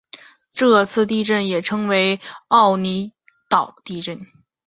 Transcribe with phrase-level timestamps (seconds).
[0.49, 3.11] 这次地震也称为奥尻
[3.47, 4.19] 岛地震。